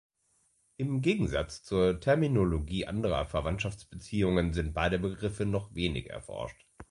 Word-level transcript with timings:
Im 0.77 1.01
Gegensatz 1.03 1.61
zur 1.61 1.99
Terminologie 1.99 2.87
anderer 2.87 3.23
Verwandtschaftsbeziehungen 3.23 4.51
sind 4.51 4.73
beide 4.73 4.97
Begriffe 4.97 5.45
noch 5.45 5.75
wenig 5.75 6.09
erforscht. 6.09 6.65